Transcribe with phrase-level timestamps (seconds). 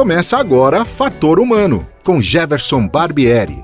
[0.00, 3.62] Começa agora Fator Humano, com Jefferson Barbieri.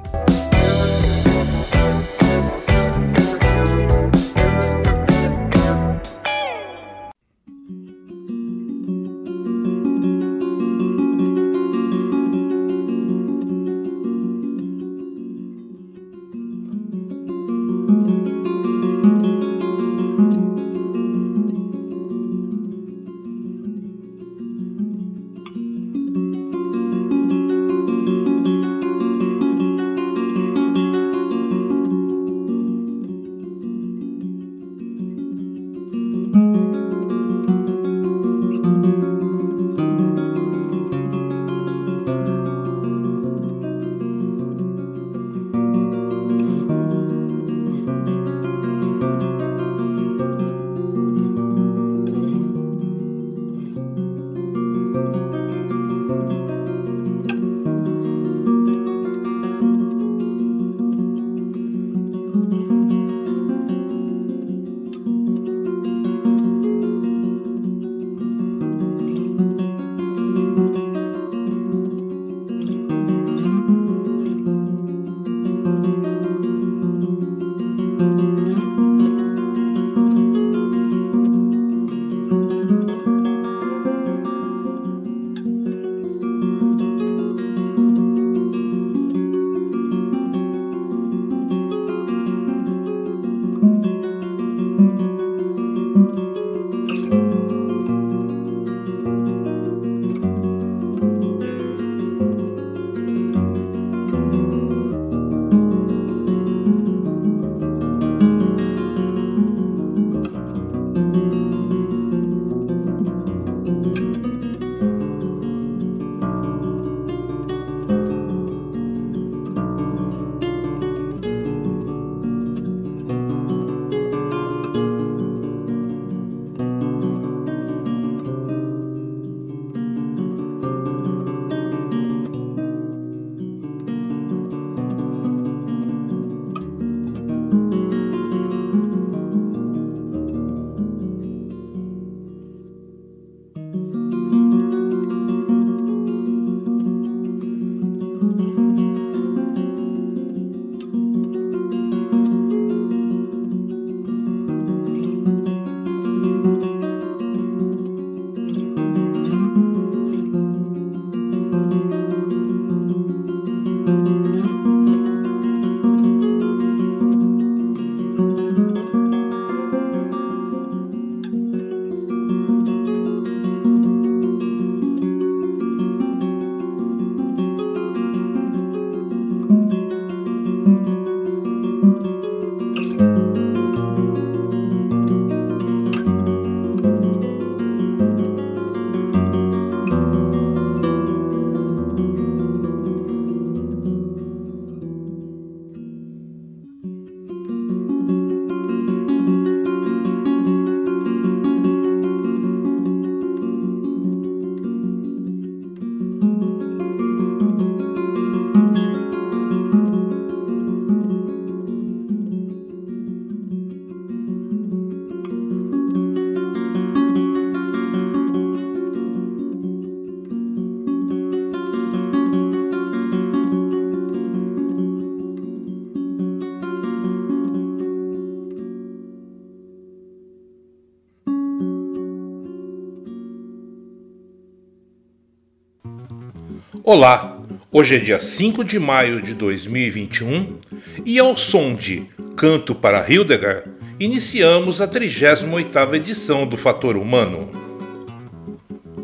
[236.88, 237.36] Olá,
[237.72, 240.56] hoje é dia 5 de maio de 2021
[241.04, 247.50] e ao som de Canto para Hildegard, iniciamos a 38ª edição do Fator Humano.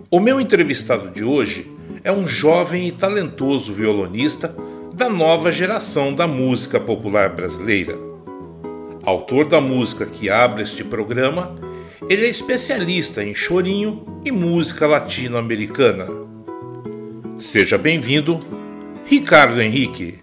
[0.08, 1.68] O meu entrevistado de hoje
[2.04, 4.54] é um jovem e talentoso violonista
[4.94, 7.98] da nova geração da música popular brasileira.
[9.02, 11.52] Autor da música que abre este programa,
[12.08, 16.21] ele é especialista em chorinho e música latino-americana.
[17.42, 18.38] Seja bem-vindo,
[19.04, 20.18] Ricardo Henrique.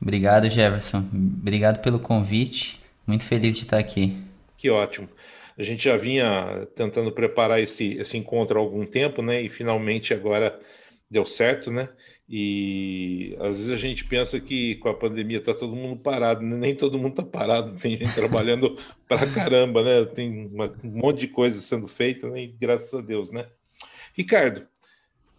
[0.00, 0.98] Obrigado, Jefferson.
[1.12, 2.78] Obrigado pelo convite.
[3.06, 4.16] Muito feliz de estar aqui.
[4.56, 5.08] Que ótimo.
[5.58, 9.42] A gente já vinha tentando preparar esse, esse encontro há algum tempo, né?
[9.42, 10.60] E finalmente agora
[11.10, 11.88] deu certo, né?
[12.28, 16.56] E às vezes a gente pensa que com a pandemia está todo mundo parado, né?
[16.56, 18.76] nem todo mundo está parado, tem gente trabalhando
[19.08, 20.04] para caramba, né?
[20.04, 22.42] Tem uma, um monte de coisa sendo feita, né?
[22.42, 23.48] E graças a Deus, né?
[24.12, 24.66] Ricardo,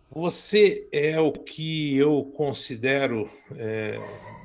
[0.10, 4.00] você é o que eu considero é,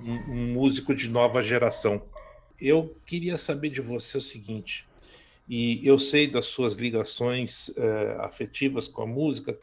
[0.04, 2.04] um, um músico de nova geração.
[2.60, 4.86] Eu queria saber de você o seguinte,
[5.48, 9.58] e eu sei das suas ligações é, afetivas com a música,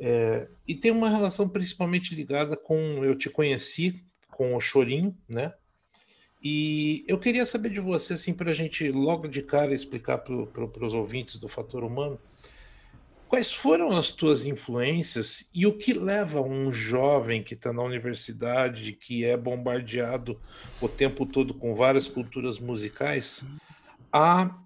[0.00, 5.52] é, e tem uma relação principalmente ligada com eu te conheci com o Chorinho, né?
[6.42, 10.46] E eu queria saber de você, assim, para a gente logo de cara explicar para
[10.46, 12.18] pro, os ouvintes do Fator Humano,
[13.28, 18.94] quais foram as tuas influências e o que leva um jovem que está na universidade,
[18.94, 20.40] que é bombardeado
[20.80, 23.44] o tempo todo com várias culturas musicais,
[24.10, 24.58] a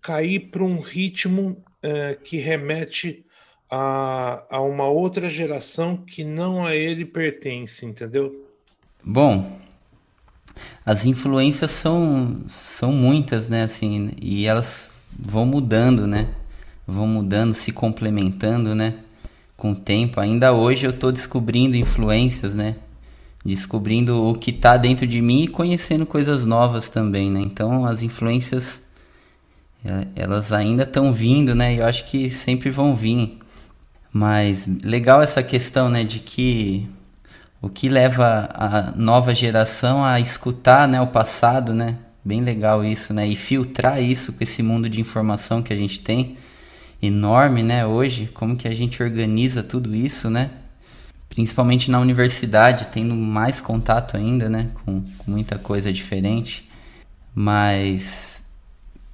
[0.00, 3.26] cair para um ritmo é, que remete
[3.70, 8.46] a, a uma outra geração que não a ele pertence, entendeu?
[9.02, 9.58] Bom,
[10.84, 16.28] as influências são, são muitas, né, assim, e elas vão mudando, né?
[16.86, 18.94] Vão mudando, se complementando, né?
[19.56, 20.18] Com o tempo.
[20.20, 22.76] Ainda hoje eu estou descobrindo influências, né?
[23.44, 27.40] Descobrindo o que está dentro de mim e conhecendo coisas novas também, né?
[27.40, 28.82] Então as influências
[29.84, 31.78] é, elas ainda estão vindo, né?
[31.78, 33.38] Eu acho que sempre vão vir.
[34.12, 36.88] Mas legal essa questão, né, de que
[37.62, 41.96] o que leva a nova geração a escutar, né, o passado, né?
[42.24, 43.26] Bem legal isso, né?
[43.26, 46.36] E filtrar isso com esse mundo de informação que a gente tem
[47.02, 50.50] enorme, né, hoje, como que a gente organiza tudo isso, né?
[51.28, 56.68] Principalmente na universidade, tendo mais contato ainda, né, com, com muita coisa diferente.
[57.34, 58.42] Mas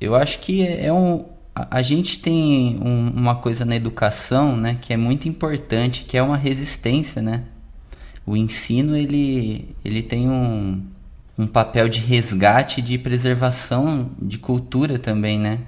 [0.00, 1.24] eu acho que é, é um,
[1.56, 6.22] a, gente tem um, uma coisa na educação, né, que é muito importante, que é
[6.22, 7.44] uma resistência, né?
[8.26, 10.82] O ensino ele, ele tem um,
[11.38, 15.60] um papel de resgate, de preservação de cultura também, né?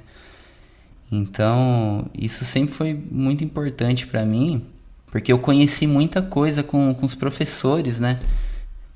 [1.10, 4.66] Então isso sempre foi muito importante para mim,
[5.06, 8.18] porque eu conheci muita coisa com, com os professores, né?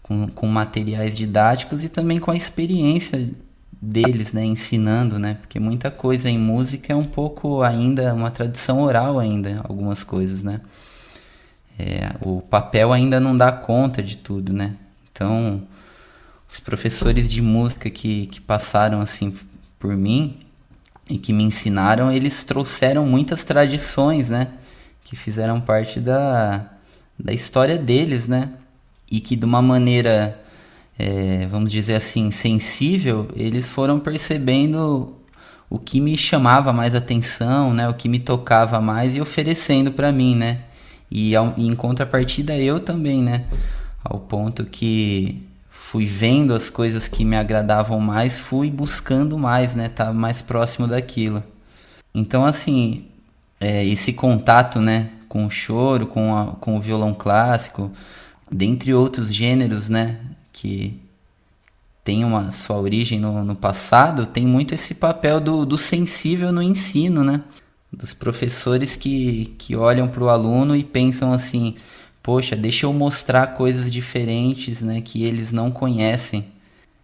[0.03, 3.31] Com, com materiais didáticos e também com a experiência
[3.85, 8.81] deles, né, ensinando, né, porque muita coisa em música é um pouco ainda uma tradição
[8.81, 10.61] oral ainda, algumas coisas, né.
[11.77, 14.77] É, o papel ainda não dá conta de tudo, né.
[15.11, 15.63] Então,
[16.49, 19.37] os professores de música que, que passaram assim
[19.81, 20.37] por mim
[21.11, 24.47] e que me ensinaram, eles trouxeram muitas tradições, né,
[25.03, 26.71] que fizeram parte da,
[27.19, 28.51] da história deles, né,
[29.11, 30.39] e que de uma maneira
[30.99, 35.17] é, vamos dizer assim, sensível, eles foram percebendo
[35.69, 40.13] o que me chamava mais atenção, né, o que me tocava mais e oferecendo para
[40.13, 40.61] mim, né?
[41.11, 43.45] E, ao, e, em contrapartida eu também, né?
[44.03, 49.89] Ao ponto que fui vendo as coisas que me agradavam mais, fui buscando mais, né?
[49.89, 51.43] Tá mais próximo daquilo.
[52.15, 53.07] Então, assim,
[53.61, 55.11] é, esse contato, né?
[55.29, 57.91] Com o choro, com, a, com o violão clássico,
[58.51, 60.17] dentre outros gêneros, né?
[60.53, 61.01] Que
[62.05, 66.63] tem uma sua origem no, no passado, tem muito esse papel do, do sensível no
[66.63, 67.43] ensino, né?
[67.93, 71.77] Dos professores que, que olham para o aluno e pensam assim:
[72.23, 75.01] poxa, deixa eu mostrar coisas diferentes, né?
[75.01, 76.47] Que eles não conhecem.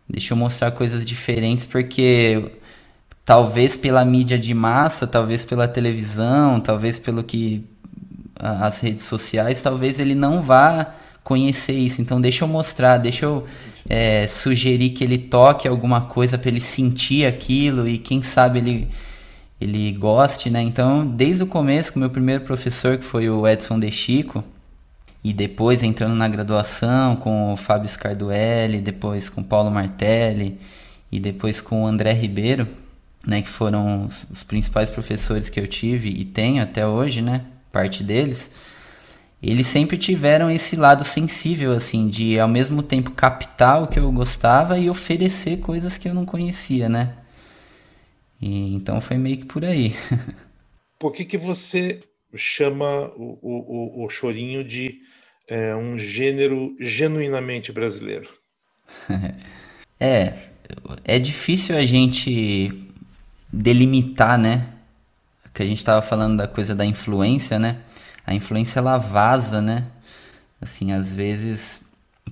[0.08, 2.52] Deixa eu mostrar coisas diferentes porque
[3.24, 7.64] talvez pela mídia de massa, talvez pela televisão, talvez pelo que
[8.34, 10.94] as redes sociais, talvez ele não vá
[11.28, 12.00] conhecer isso.
[12.00, 13.44] Então deixa eu mostrar, deixa eu
[13.86, 18.88] é, sugerir que ele toque alguma coisa para ele sentir aquilo e quem sabe ele
[19.60, 20.62] ele goste, né?
[20.62, 24.42] Então desde o começo com meu primeiro professor que foi o Edson De Chico
[25.22, 30.58] e depois entrando na graduação com o Fábio Scarduelli, depois com Paulo Martelli
[31.12, 32.66] e depois com o André Ribeiro,
[33.26, 33.42] né?
[33.42, 37.42] Que foram os, os principais professores que eu tive e tenho até hoje, né?
[37.70, 38.50] Parte deles
[39.42, 44.10] eles sempre tiveram esse lado sensível, assim, de ao mesmo tempo captar o que eu
[44.10, 47.14] gostava e oferecer coisas que eu não conhecia, né?
[48.40, 49.94] E, então foi meio que por aí.
[50.98, 52.00] Por que, que você
[52.34, 54.98] chama o, o, o chorinho de
[55.46, 58.28] é, um gênero genuinamente brasileiro?
[60.00, 60.34] é,
[61.04, 62.72] é difícil a gente
[63.52, 64.66] delimitar, né?
[65.54, 67.78] Que a gente estava falando da coisa da influência, né?
[68.28, 69.86] A influência ela vaza, né?
[70.60, 71.80] Assim, às vezes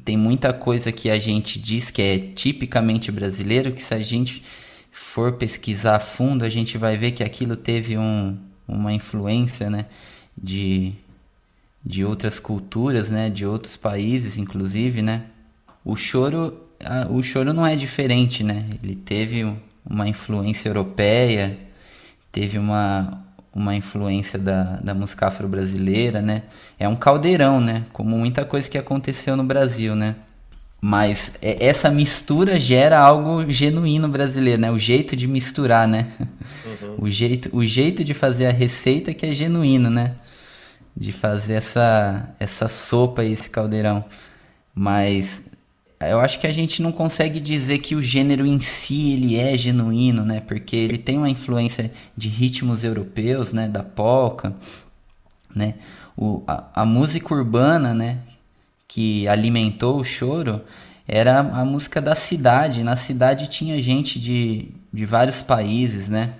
[0.05, 4.43] tem muita coisa que a gente diz que é tipicamente brasileiro, que se a gente
[4.93, 8.37] for pesquisar a fundo, a gente vai ver que aquilo teve um,
[8.69, 9.87] uma influência, né?
[10.37, 10.93] De,
[11.83, 15.23] de outras culturas, né, de outros países, inclusive, né?
[15.83, 16.61] O choro,
[17.09, 18.67] o choro não é diferente, né?
[18.83, 19.51] Ele teve
[19.83, 21.59] uma influência europeia,
[22.31, 23.26] teve uma,
[23.57, 26.43] uma influência da, da música afro-brasileira, né?
[26.79, 27.87] É um caldeirão, né?
[27.91, 30.15] Como muita coisa que aconteceu no Brasil, né?
[30.79, 34.71] Mas é, essa mistura gera algo genuíno brasileiro, né?
[34.71, 36.07] O jeito de misturar, né?
[36.21, 36.27] Uhum.
[36.99, 40.13] O, jeito, o jeito de fazer a receita que é genuíno, né?
[40.95, 44.05] De fazer essa, essa sopa e esse caldeirão.
[44.75, 45.45] Mas
[46.01, 49.57] eu acho que a gente não consegue dizer que o gênero em si ele é
[49.57, 50.41] genuíno, né?
[50.41, 53.67] Porque ele tem uma influência de ritmos europeus, né?
[53.67, 54.55] Da polka,
[55.55, 55.75] né?
[56.15, 58.19] O, a, a música urbana, né?
[58.87, 60.61] Que alimentou o choro
[61.09, 62.83] era a música da cidade.
[62.83, 66.35] Na cidade tinha gente de, de vários países, né?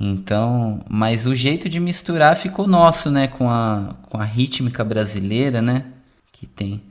[0.00, 3.28] Então, mas o jeito de misturar ficou nosso, né?
[3.28, 5.84] Com a, com a rítmica brasileira, né?
[6.32, 6.82] Que tem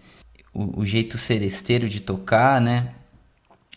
[0.53, 2.89] o, o jeito seresteiro de tocar, né?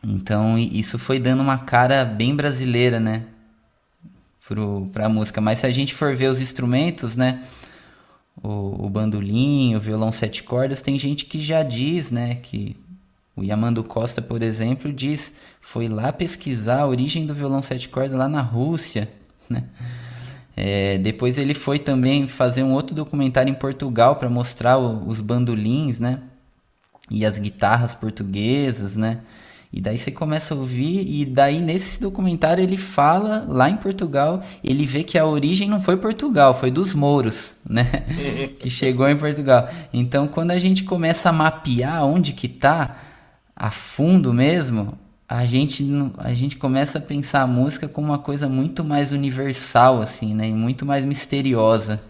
[0.04, 3.24] Então isso foi dando uma cara bem brasileira, né?
[4.46, 5.40] Pro, pra música.
[5.40, 7.42] Mas se a gente for ver os instrumentos, né?
[8.42, 12.36] O, o bandolim, o violão sete cordas, tem gente que já diz, né?
[12.36, 12.76] Que
[13.36, 18.18] o Yamando Costa, por exemplo, diz foi lá pesquisar a origem do violão sete cordas
[18.18, 19.08] lá na Rússia,
[19.48, 19.64] né?
[20.54, 25.20] É, depois ele foi também fazer um outro documentário em Portugal para mostrar o, os
[25.20, 26.18] bandolins, né?
[27.10, 29.20] E as guitarras portuguesas, né?
[29.72, 34.42] E daí você começa a ouvir, e daí nesse documentário ele fala lá em Portugal,
[34.62, 38.04] ele vê que a origem não foi Portugal, foi dos mouros, né?
[38.60, 39.70] que chegou em Portugal.
[39.90, 42.98] Então quando a gente começa a mapear onde que tá,
[43.56, 48.50] a fundo mesmo, a gente, a gente começa a pensar a música como uma coisa
[48.50, 50.48] muito mais universal, assim, né?
[50.48, 52.02] E muito mais misteriosa.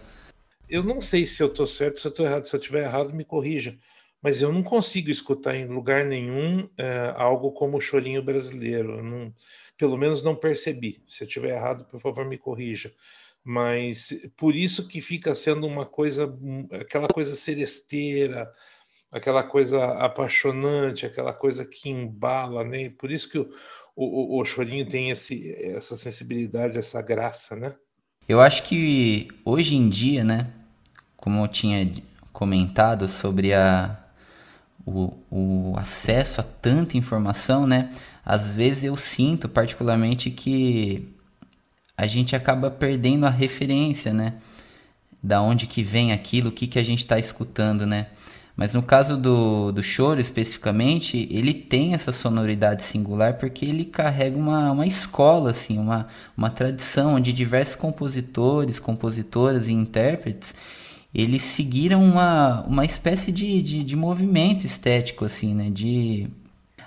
[0.69, 2.45] Eu não sei se eu tô certo, se eu tô errado.
[2.45, 3.77] Se eu tiver errado, me corrija
[4.23, 9.03] mas eu não consigo escutar em lugar nenhum é, algo como o chorinho brasileiro.
[9.03, 9.33] Não,
[9.77, 11.03] pelo menos não percebi.
[11.05, 12.93] Se eu estiver errado, por favor, me corrija.
[13.43, 16.33] Mas por isso que fica sendo uma coisa,
[16.79, 18.49] aquela coisa seresteira,
[19.11, 22.89] aquela coisa apaixonante, aquela coisa que embala, né?
[22.91, 23.49] Por isso que o,
[23.93, 27.75] o, o chorinho tem esse, essa sensibilidade, essa graça, né?
[28.25, 30.53] Eu acho que hoje em dia, né?
[31.17, 31.91] Como eu tinha
[32.31, 34.02] comentado sobre a,
[34.85, 37.89] o, o acesso a tanta informação, né?
[38.25, 41.09] Às vezes eu sinto particularmente que
[41.97, 44.33] a gente acaba perdendo a referência, né?
[45.21, 48.07] Da onde que vem aquilo, o que, que a gente está escutando, né?
[48.55, 54.37] Mas no caso do, do choro especificamente, ele tem essa sonoridade singular porque ele carrega
[54.37, 60.53] uma, uma escola, assim, uma, uma tradição onde diversos compositores, compositoras e intérpretes
[61.13, 65.69] eles seguiram uma, uma espécie de, de, de movimento estético, assim, né?
[65.69, 66.27] De,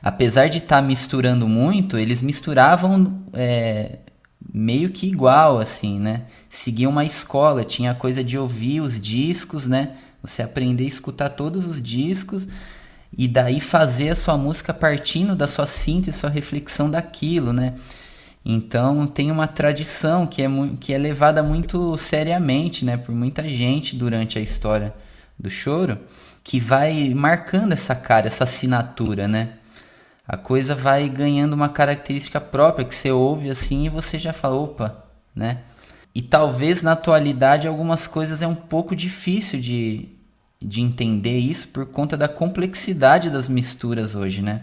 [0.02, 3.98] apesar de estar tá misturando muito, eles misturavam é,
[4.52, 6.24] meio que igual, assim, né?
[6.48, 9.92] Seguiam uma escola, tinha a coisa de ouvir os discos, né?
[10.22, 12.48] Você aprender a escutar todos os discos
[13.16, 17.74] e daí fazer a sua música partindo da sua síntese, sua reflexão daquilo, né?
[18.48, 20.48] Então tem uma tradição que é,
[20.78, 24.94] que é levada muito seriamente né, por muita gente durante a história
[25.36, 25.98] do choro,
[26.44, 29.54] que vai marcando essa cara, essa assinatura, né?
[30.28, 34.54] A coisa vai ganhando uma característica própria que você ouve assim e você já fala,
[34.54, 35.62] opa, né?
[36.14, 40.08] E talvez na atualidade algumas coisas é um pouco difícil de,
[40.62, 44.62] de entender isso por conta da complexidade das misturas hoje, né?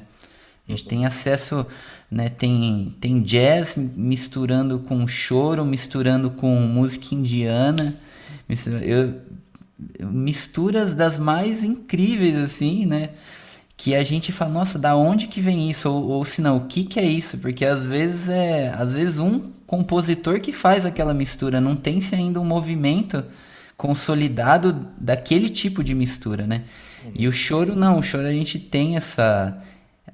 [0.67, 1.65] A gente tem acesso,
[2.09, 2.29] né?
[2.29, 7.99] Tem, tem jazz misturando com choro, misturando com música indiana.
[8.81, 9.15] Eu,
[9.99, 13.09] misturas das mais incríveis, assim, né?
[13.75, 15.89] Que a gente fala, nossa, da onde que vem isso?
[15.89, 17.37] Ou, ou se não, o que que é isso?
[17.39, 22.39] Porque às vezes é, às vezes um compositor que faz aquela mistura, não tem-se ainda
[22.39, 23.23] um movimento
[23.75, 26.63] consolidado daquele tipo de mistura, né?
[27.13, 29.61] E o choro não, o choro a gente tem essa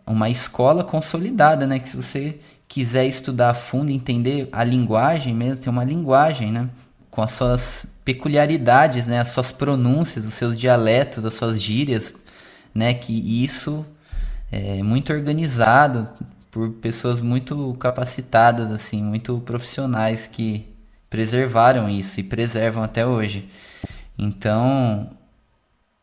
[0.10, 1.78] uma escola consolidada, né?
[1.78, 6.68] Que se você quiser estudar a fundo, entender a linguagem mesmo, tem uma linguagem, né?
[7.12, 9.20] Com as suas peculiaridades, né?
[9.20, 12.16] As suas pronúncias, os seus dialetos, as suas gírias,
[12.74, 12.94] né?
[12.94, 13.86] Que isso
[14.52, 16.10] é muito organizado
[16.50, 20.66] por pessoas muito capacitadas, assim, muito profissionais que
[21.08, 23.48] preservaram isso e preservam até hoje.
[24.18, 25.12] Então,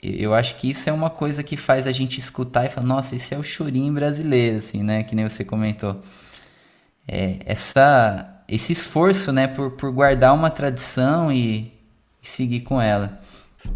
[0.03, 3.17] eu acho que isso é uma coisa que faz a gente escutar e falar, nossa,
[3.17, 5.03] esse é o chorinho brasileiro, assim, né?
[5.03, 6.00] Que nem você comentou.
[7.09, 11.73] É, essa, esse esforço, né, por, por guardar uma tradição e,
[12.23, 13.21] e seguir com ela.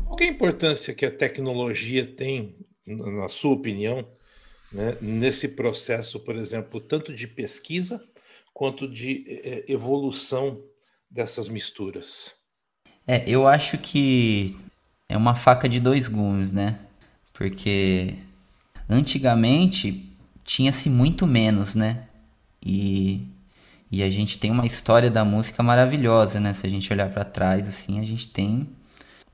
[0.05, 4.07] Qual é a importância que a tecnologia tem, na sua opinião,
[4.73, 8.01] né, nesse processo, por exemplo, tanto de pesquisa
[8.53, 10.63] quanto de é, evolução
[11.11, 12.35] dessas misturas?
[13.07, 14.57] É, eu acho que
[15.11, 16.77] é uma faca de dois gumes, né?
[17.35, 18.15] Porque
[18.89, 20.09] antigamente
[20.45, 22.05] tinha-se muito menos, né?
[22.65, 23.27] E,
[23.91, 26.55] e a gente tem uma história da música maravilhosa, né?
[26.55, 28.69] Se a gente olhar para trás, assim, a gente tem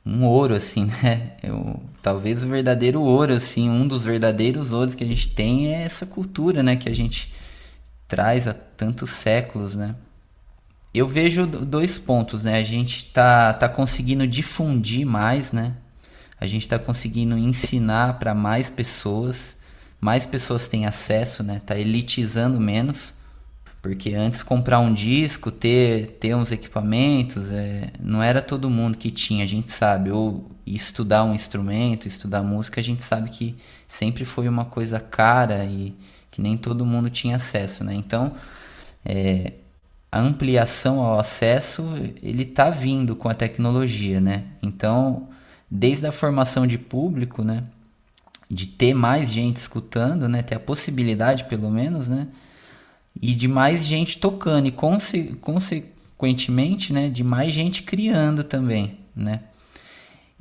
[0.04, 1.32] um ouro, assim, né?
[1.42, 5.82] Eu, talvez o verdadeiro ouro, assim, um dos verdadeiros ouros que a gente tem é
[5.82, 6.76] essa cultura, né?
[6.76, 7.34] Que a gente
[8.08, 9.94] traz há tantos séculos, né?
[10.96, 12.56] Eu vejo dois pontos, né?
[12.56, 15.74] A gente tá, tá conseguindo difundir mais, né?
[16.40, 19.58] A gente está conseguindo ensinar para mais pessoas,
[20.00, 21.60] mais pessoas têm acesso, né?
[21.66, 23.12] Tá elitizando menos.
[23.82, 29.10] Porque antes comprar um disco, ter, ter uns equipamentos, é, não era todo mundo que
[29.10, 30.10] tinha, a gente sabe.
[30.10, 33.54] Ou estudar um instrumento, estudar música, a gente sabe que
[33.86, 35.94] sempre foi uma coisa cara e
[36.30, 37.92] que nem todo mundo tinha acesso, né?
[37.92, 38.32] Então,
[39.04, 39.52] é,
[40.10, 41.82] a ampliação ao acesso,
[42.22, 44.44] ele está vindo com a tecnologia, né?
[44.62, 45.28] Então,
[45.70, 47.64] desde a formação de público, né?
[48.48, 50.42] De ter mais gente escutando, né?
[50.42, 52.28] Ter a possibilidade, pelo menos, né?
[53.20, 59.40] e de mais gente tocando e conse consequentemente, né, de mais gente criando também, né?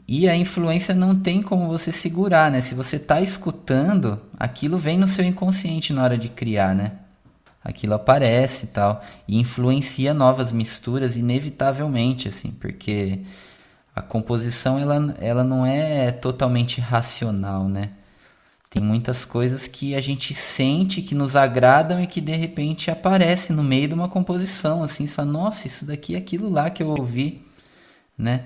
[0.07, 2.61] E a influência não tem como você segurar, né?
[2.61, 6.91] Se você está escutando, aquilo vem no seu inconsciente na hora de criar, né?
[7.65, 13.21] Aquilo aparece e tal e influencia novas misturas inevitavelmente, assim, porque
[13.95, 17.89] a composição ela, ela não é totalmente racional, né?
[18.69, 23.51] Tem muitas coisas que a gente sente que nos agradam e que de repente aparece
[23.51, 26.83] no meio de uma composição, assim, você fala, nossa, isso daqui é aquilo lá que
[26.83, 27.41] eu ouvi,
[28.17, 28.43] né?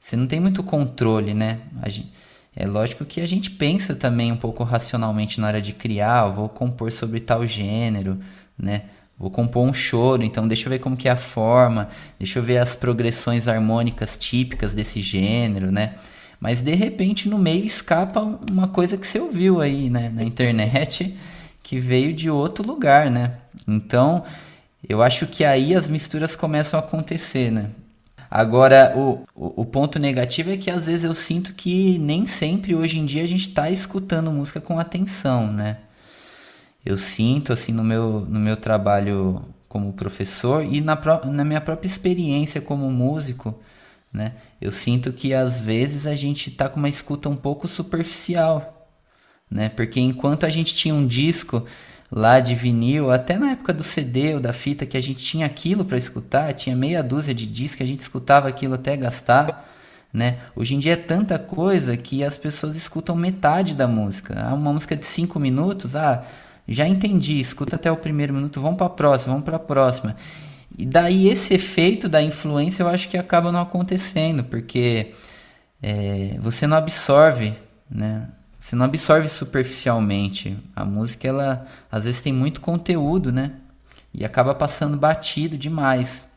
[0.00, 1.60] Você não tem muito controle, né?
[1.86, 2.12] Gente,
[2.54, 6.48] é lógico que a gente pensa também um pouco racionalmente na hora de criar, vou
[6.48, 8.20] compor sobre tal gênero,
[8.60, 8.82] né?
[9.18, 12.42] Vou compor um choro, então deixa eu ver como que é a forma, deixa eu
[12.42, 15.94] ver as progressões harmônicas típicas desse gênero, né?
[16.40, 18.20] Mas de repente no meio escapa
[18.50, 21.14] uma coisa que você ouviu aí né, na internet
[21.62, 23.34] que veio de outro lugar, né?
[23.68, 24.24] Então
[24.88, 27.66] eu acho que aí as misturas começam a acontecer, né?
[28.30, 32.76] Agora, o, o, o, ponto negativo é que às vezes eu sinto que nem sempre
[32.76, 35.78] hoje em dia a gente está escutando música com atenção, né?
[36.84, 41.86] Eu sinto, assim, no meu, no meu trabalho como professor e na, na minha própria
[41.86, 43.54] experiência como músico,
[44.12, 44.32] né?
[44.60, 48.88] Eu sinto que às vezes a gente tá com uma escuta um pouco superficial,
[49.48, 49.68] né?
[49.68, 51.64] Porque enquanto a gente tinha um disco
[52.10, 55.46] lá de vinil, até na época do CD ou da fita que a gente tinha
[55.46, 59.68] aquilo para escutar, tinha meia dúzia de discos, a gente escutava aquilo até gastar,
[60.12, 60.38] né?
[60.56, 64.34] Hoje em dia é tanta coisa que as pessoas escutam metade da música.
[64.36, 66.24] Ah, uma música de cinco minutos, ah,
[66.68, 70.16] já entendi, escuta até o primeiro minuto, vamos para a próxima, vamos para a próxima.
[70.78, 75.12] E daí esse efeito da influência eu acho que acaba não acontecendo, porque
[75.82, 77.54] é, você não absorve,
[77.90, 78.28] né?
[78.58, 80.56] Você não absorve superficialmente.
[80.76, 83.52] A música, ela às vezes tem muito conteúdo, né?
[84.12, 86.28] E acaba passando batido demais.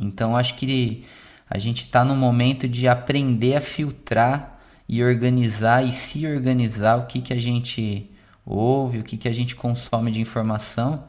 [0.00, 1.04] Então acho que
[1.50, 7.06] a gente está no momento de aprender a filtrar e organizar e se organizar o
[7.06, 8.10] que, que a gente
[8.44, 11.04] ouve, o que, que a gente consome de informação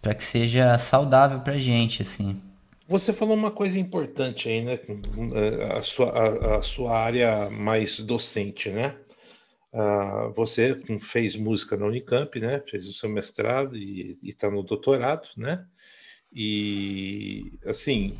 [0.00, 2.40] para que seja saudável para a gente, assim.
[2.88, 4.78] Você falou uma coisa importante aí, né?
[5.76, 8.94] A sua, a, a sua área mais docente, né?
[9.72, 12.62] Uh, você fez música na Unicamp, né?
[12.66, 15.66] Fez o seu mestrado e está no doutorado, né?
[16.32, 18.16] E assim,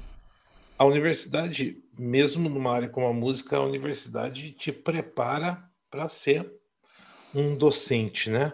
[0.77, 6.51] a universidade, mesmo numa área como a música, a universidade te prepara para ser
[7.35, 8.53] um docente, né?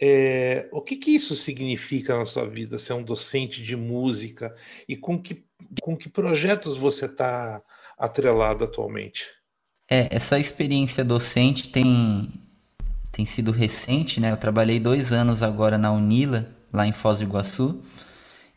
[0.00, 4.52] É, o que, que isso significa na sua vida, ser um docente de música
[4.88, 5.44] e com que,
[5.80, 7.62] com que projetos você está
[7.96, 9.26] atrelado atualmente?
[9.88, 12.32] É, essa experiência docente tem,
[13.12, 14.32] tem sido recente, né?
[14.32, 17.80] Eu trabalhei dois anos agora na Unila, lá em Foz do Iguaçu,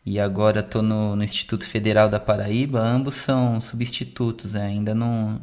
[0.06, 2.80] e agora estou no, no, Instituto Federal da Paraíba.
[2.80, 4.66] Ambos são substitutos, né?
[4.66, 5.42] ainda não,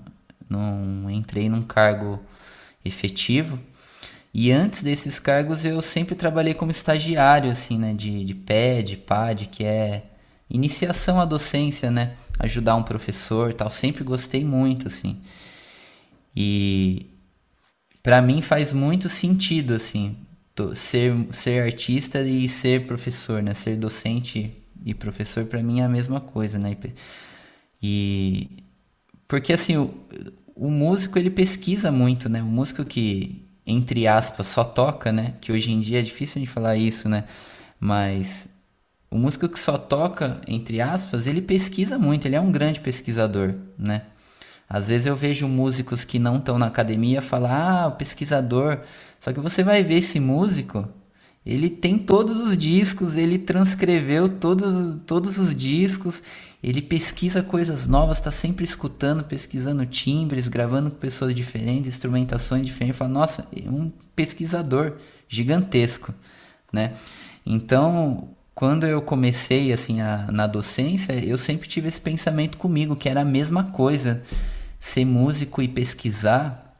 [0.49, 2.21] não entrei num cargo
[2.85, 3.59] efetivo,
[4.35, 7.93] e antes desses cargos eu sempre trabalhei como estagiário, assim, né?
[7.93, 10.05] De, de PED, PAD, que é
[10.49, 12.15] iniciação à docência, né?
[12.39, 13.69] Ajudar um professor tal.
[13.69, 15.21] Sempre gostei muito, assim.
[16.35, 17.11] E
[18.03, 20.17] para mim faz muito sentido, assim,
[20.75, 23.53] ser, ser artista e ser professor, né?
[23.53, 26.75] Ser docente e professor para mim é a mesma coisa, né?
[27.83, 28.49] E
[29.29, 29.95] porque assim, o,
[30.55, 32.43] o músico ele pesquisa muito, né?
[32.43, 35.35] O músico que entre aspas só toca, né?
[35.41, 37.25] Que hoje em dia é difícil de falar isso, né?
[37.79, 38.49] Mas
[39.11, 43.55] o músico que só toca, entre aspas, ele pesquisa muito, ele é um grande pesquisador,
[43.79, 44.03] né?
[44.69, 48.81] Às vezes eu vejo músicos que não estão na academia falar, ah, o pesquisador.
[49.21, 50.89] Só que você vai ver esse músico,
[51.45, 56.23] ele tem todos os discos, ele transcreveu todos, todos os discos,
[56.63, 62.99] ele pesquisa coisas novas, está sempre escutando, pesquisando timbres, gravando com pessoas diferentes, instrumentações diferentes.
[62.99, 64.95] Fala, nossa, é um pesquisador
[65.29, 66.15] gigantesco,
[66.73, 66.93] né?
[67.45, 73.09] Então, quando eu comecei assim a, na docência, eu sempre tive esse pensamento comigo que
[73.09, 74.23] era a mesma coisa,
[74.79, 76.77] ser músico e pesquisar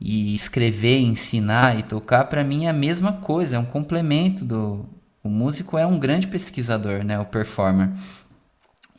[0.00, 4.86] e escrever, ensinar e tocar para mim é a mesma coisa, é um complemento do
[5.22, 7.90] o músico é um grande pesquisador, né, o performer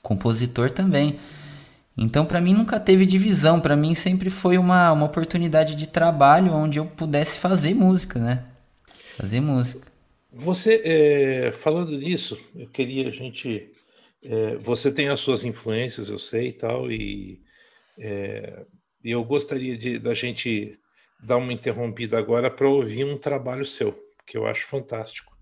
[0.02, 1.20] compositor também.
[1.98, 6.54] Então, para mim nunca teve divisão, para mim sempre foi uma, uma oportunidade de trabalho
[6.54, 8.46] onde eu pudesse fazer música, né?
[9.18, 9.92] Fazer música.
[10.32, 13.70] Você, é, falando nisso, eu queria a gente.
[14.24, 17.42] É, você tem as suas influências, eu sei e tal, e
[18.00, 18.66] é,
[19.04, 20.78] eu gostaria de, da gente
[21.22, 25.36] dar uma interrompida agora para ouvir um trabalho seu, que eu acho fantástico,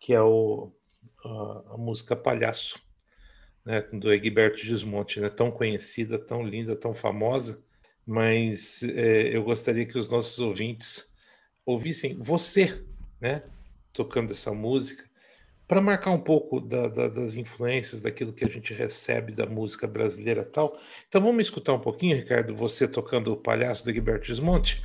[0.00, 0.72] que é o,
[1.24, 2.78] a, a música Palhaço
[3.64, 7.58] né, do Egberto Gismonti, né, tão conhecida, tão linda, tão famosa,
[8.06, 11.12] mas é, eu gostaria que os nossos ouvintes
[11.64, 12.84] ouvissem você,
[13.20, 13.42] né,
[13.92, 15.04] tocando essa música,
[15.66, 19.86] para marcar um pouco da, da, das influências daquilo que a gente recebe da música
[19.86, 20.78] brasileira tal.
[21.08, 24.82] Então vamos escutar um pouquinho, Ricardo, você tocando o Palhaço do Egberto Gismonti?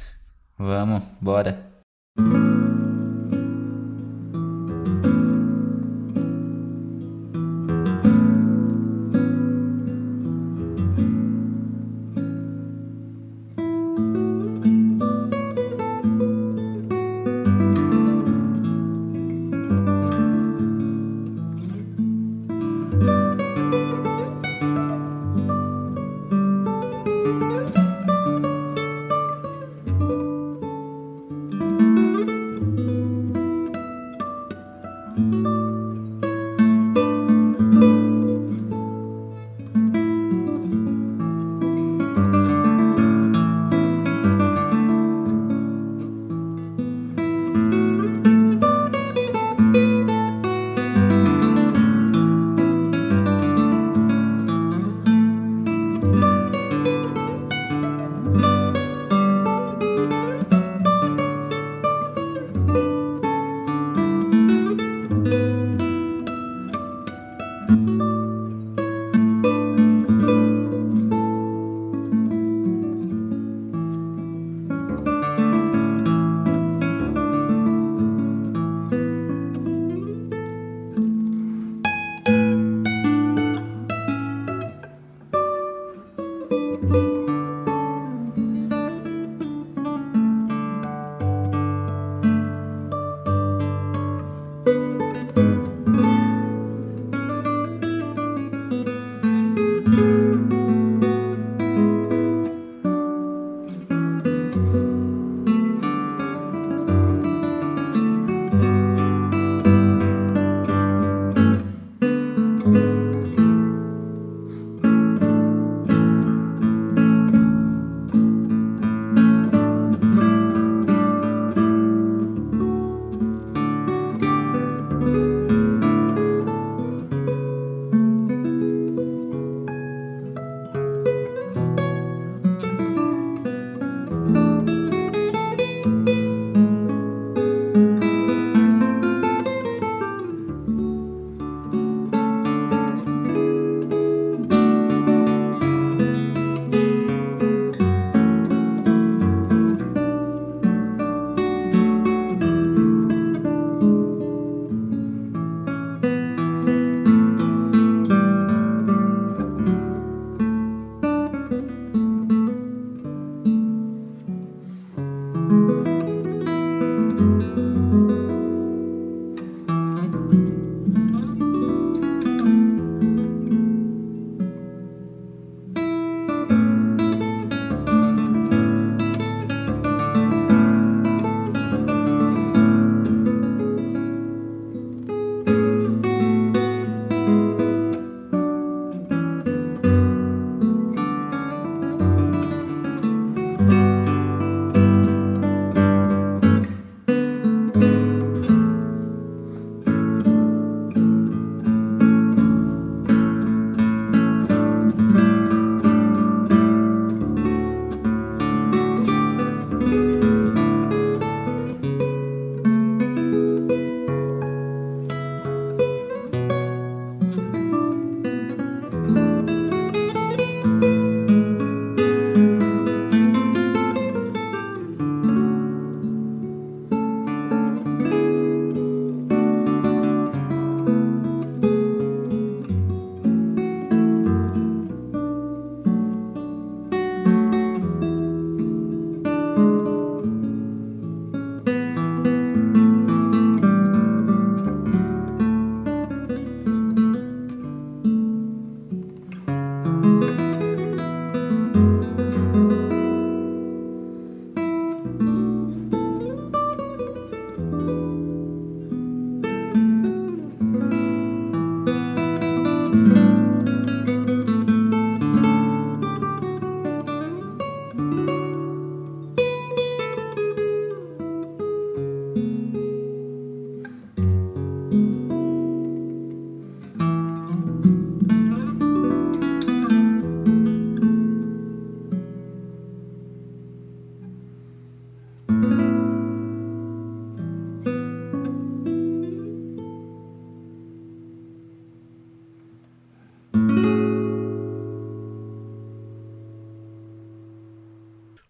[0.58, 1.70] Vamos, bora.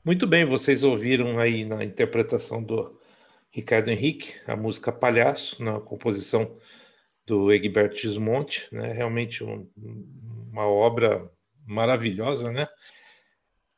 [0.10, 3.00] Muito bem, vocês ouviram aí na interpretação do
[3.52, 6.58] Ricardo Henrique a música Palhaço, na composição
[7.28, 8.92] do Egberto Gismonte, né?
[8.92, 9.70] Realmente um,
[10.52, 11.32] uma obra
[11.64, 12.68] maravilhosa, né?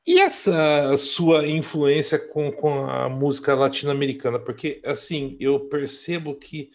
[0.08, 4.40] E essa sua influência com, com a música latino-americana?
[4.40, 6.72] Porque, assim, eu percebo que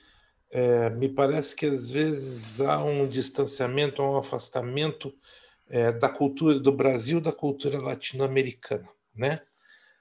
[0.50, 5.14] é, me parece que às vezes há um distanciamento, um afastamento
[5.66, 9.40] é, da cultura do Brasil da cultura latino-americana, né?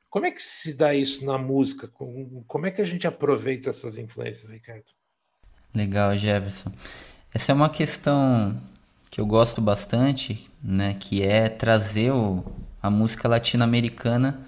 [0.10, 1.90] Como é que se dá isso na música?
[2.48, 4.86] Como é que a gente aproveita essas influências, Ricardo?
[5.74, 6.72] Legal, Jefferson.
[7.34, 8.56] Essa é uma questão
[9.10, 10.96] que eu gosto bastante, né?
[10.98, 12.46] Que é trazer o,
[12.82, 14.40] a música latino-americana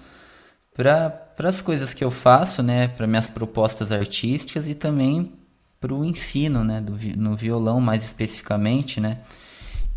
[0.74, 2.88] para as coisas que eu faço, né?
[2.88, 5.34] Para minhas propostas artísticas e também
[5.78, 6.80] para o ensino, né?
[6.80, 9.18] Do, no violão, mais especificamente, né?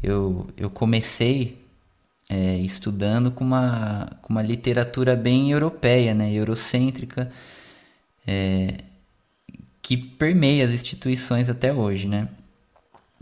[0.03, 1.61] Eu, eu comecei
[2.32, 6.32] é, estudando com uma, com uma literatura bem europeia, né?
[6.32, 7.30] Eurocêntrica.
[8.26, 8.78] É,
[9.82, 12.30] que permeia as instituições até hoje, né?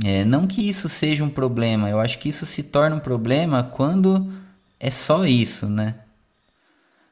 [0.04, 3.63] É, não que isso seja um problema, eu acho que isso se torna um problema
[3.63, 4.32] quando
[4.80, 5.95] é só isso, né?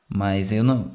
[0.07, 0.91] Mas eu não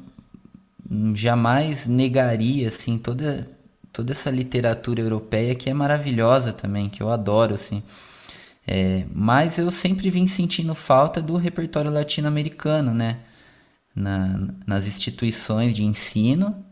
[1.13, 3.49] jamais negaria assim toda
[3.91, 7.83] toda essa literatura europeia que é maravilhosa também, que eu adoro assim.
[8.65, 13.19] É, mas eu sempre vim sentindo falta do repertório latino-americano, né?
[13.95, 16.65] Na, nas instituições de ensino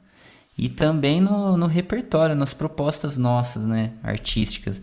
[0.58, 4.82] e também no, no repertório, nas propostas nossas, né, artísticas.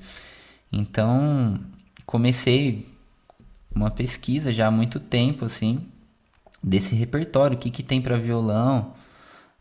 [0.72, 1.58] Então,
[2.06, 2.88] comecei
[3.74, 5.86] uma pesquisa já há muito tempo, assim,
[6.62, 8.92] desse repertório, o que, que tem para violão,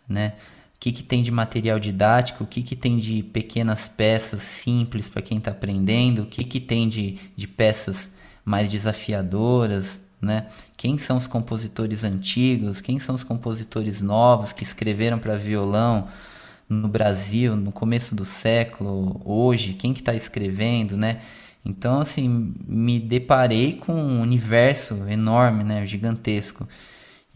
[0.07, 0.33] né,
[0.77, 5.09] o que, que tem de material didático, o que, que tem de pequenas peças simples
[5.09, 8.11] para quem está aprendendo, o que, que tem de, de peças
[8.45, 10.45] mais desafiadoras, né?
[10.77, 12.79] Quem são os compositores antigos?
[12.79, 16.07] Quem são os compositores novos que escreveram para violão
[16.69, 19.19] no Brasil no começo do século?
[19.25, 21.21] Hoje, quem que está escrevendo, né?
[21.65, 26.67] Então, assim, me deparei com um universo enorme, né, gigantesco.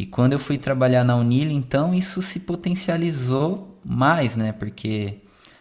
[0.01, 5.19] E quando eu fui trabalhar na Unila, então isso se potencializou mais, né, porque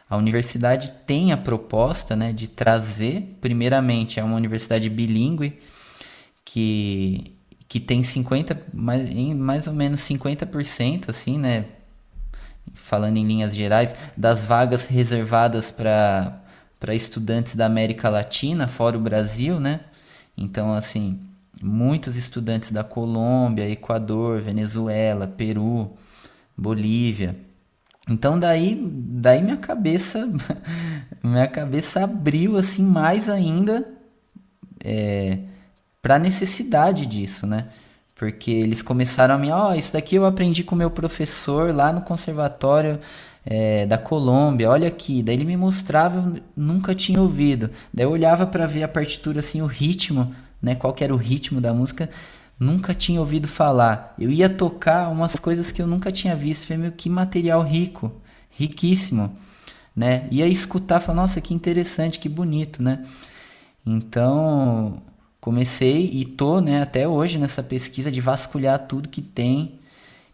[0.08, 5.60] a universidade tem a proposta, né, de trazer, primeiramente, é uma universidade bilíngue,
[6.42, 7.36] que,
[7.68, 11.66] que tem 50, mais, mais ou menos 50%, assim, né?
[12.72, 16.42] Falando em linhas gerais, das vagas reservadas para
[16.94, 19.80] estudantes da América Latina, fora o Brasil, né?
[20.34, 21.20] Então, assim,
[21.62, 25.90] muitos estudantes da Colômbia, Equador, Venezuela, Peru,
[26.56, 27.36] Bolívia.
[28.08, 30.28] Então daí, daí minha cabeça,
[31.22, 33.86] minha cabeça abriu assim mais ainda
[34.84, 35.38] é,
[36.02, 37.68] para a necessidade disso, né?
[38.14, 41.92] Porque eles começaram a me, ó, oh, isso daqui eu aprendi com meu professor lá
[41.92, 43.00] no conservatório
[43.44, 45.22] é, da Colômbia, olha aqui.
[45.22, 47.70] Daí ele me mostrava, eu nunca tinha ouvido.
[47.92, 50.74] Daí eu olhava para ver a partitura, assim, o ritmo, né?
[50.74, 52.10] Qual era o ritmo da música,
[52.58, 54.14] nunca tinha ouvido falar.
[54.18, 56.66] Eu ia tocar umas coisas que eu nunca tinha visto.
[56.66, 58.12] Falei, meu, que material rico,
[58.50, 59.36] riquíssimo,
[59.96, 60.28] né?
[60.30, 63.04] Ia escutar, falar, nossa, que interessante, que bonito, né?
[63.84, 65.02] Então,
[65.40, 69.78] comecei e tô, né, até hoje nessa pesquisa de vasculhar tudo que tem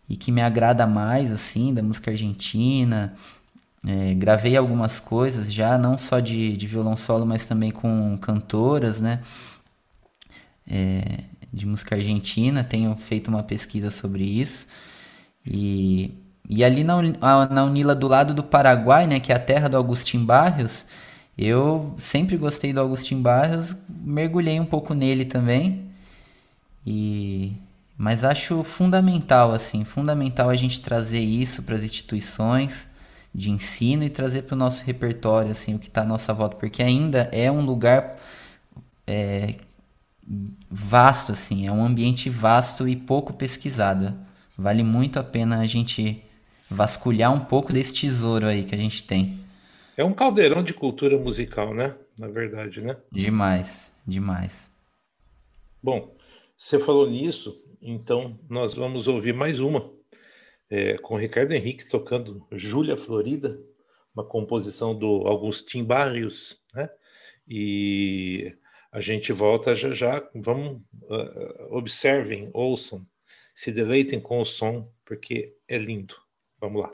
[0.08, 3.14] e que me agrada mais, assim, da música argentina.
[3.86, 9.00] É, gravei algumas coisas já, não só de, de violão solo, mas também com cantoras,
[9.00, 9.20] né,
[10.68, 11.20] é,
[11.52, 12.64] de música argentina.
[12.64, 14.66] Tenho feito uma pesquisa sobre isso.
[15.44, 16.12] E,
[16.48, 17.00] e ali na,
[17.50, 20.84] na Unila, do lado do Paraguai, né, que é a terra do Agustin Barrios,
[21.36, 25.84] eu sempre gostei do Agostinho Barros, mergulhei um pouco nele também.
[26.86, 27.52] E
[27.98, 32.88] mas acho fundamental assim, fundamental a gente trazer isso para as instituições
[33.34, 36.56] de ensino e trazer para o nosso repertório assim o que está à nossa volta,
[36.56, 38.16] porque ainda é um lugar
[39.06, 39.56] é,
[40.70, 44.14] vasto assim, é um ambiente vasto e pouco pesquisado.
[44.56, 46.22] Vale muito a pena a gente
[46.68, 49.38] vasculhar um pouco desse tesouro aí que a gente tem.
[49.96, 51.94] É um caldeirão de cultura musical, né?
[52.18, 52.96] Na verdade, né?
[53.12, 54.70] Demais, demais.
[55.82, 56.16] Bom,
[56.56, 59.90] você falou nisso, então nós vamos ouvir mais uma,
[60.68, 63.58] é, com o Ricardo Henrique tocando Júlia Florida,
[64.14, 66.88] uma composição do Augustin Barrios, né?
[67.46, 68.56] E
[68.90, 70.28] a gente volta já já.
[70.34, 73.06] Vamos, uh, observem, ouçam,
[73.54, 76.14] se deleitem com o som, porque é lindo.
[76.60, 76.92] Vamos lá.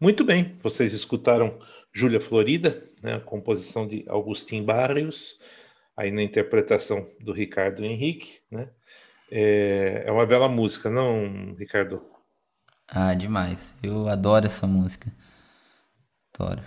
[0.00, 1.58] Muito bem, vocês escutaram
[1.92, 5.38] Júlia Florida, né, a composição de Agustin Barrios,
[5.94, 8.70] aí na interpretação do Ricardo Henrique, né?
[9.30, 12.02] É, é uma bela música, não, Ricardo?
[12.88, 13.76] Ah, demais.
[13.82, 15.12] Eu adoro essa música.
[16.34, 16.62] Adoro.